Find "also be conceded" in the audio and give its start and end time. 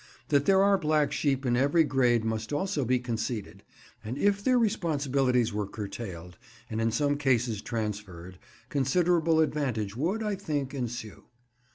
2.51-3.61